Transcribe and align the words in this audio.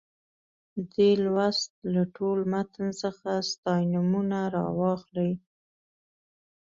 دې 0.93 1.09
لوست 1.25 1.71
له 1.93 2.03
ټول 2.15 2.39
متن 2.51 2.87
څخه 3.01 3.29
ستاینومونه 3.51 4.39
راواخلئ. 4.55 5.31